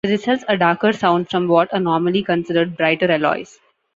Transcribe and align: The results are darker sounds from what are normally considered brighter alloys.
The 0.03 0.09
results 0.13 0.43
are 0.49 0.57
darker 0.57 0.93
sounds 0.93 1.29
from 1.29 1.47
what 1.47 1.71
are 1.75 1.79
normally 1.79 2.23
considered 2.23 2.75
brighter 2.75 3.11
alloys. 3.11 3.59